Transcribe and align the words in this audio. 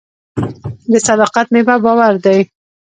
د 0.91 0.93
صداقت 1.07 1.47
میوه 1.53 1.75
باور 1.83 2.13
دی. 2.25 2.39